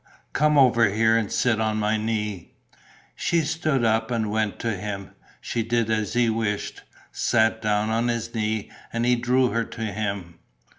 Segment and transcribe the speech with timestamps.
[0.33, 2.55] "Come over here and sit on my knee."
[3.15, 5.11] She stood up and went to him.
[5.41, 6.81] She did as he wished,
[7.11, 10.39] sat down on his knee; and he drew her to him.